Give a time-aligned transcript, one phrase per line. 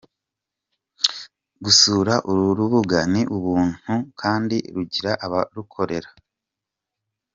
[1.63, 6.09] Gusura uru rubuga ni ubuntu kandi rugira abarukorera.